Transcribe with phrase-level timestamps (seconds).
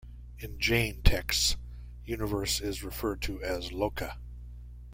[0.39, 1.57] In Jain texts,
[2.05, 4.17] universe is referred to as Loka.